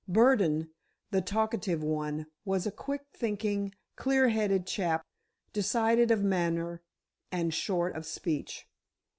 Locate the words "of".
6.09-6.23, 7.95-8.07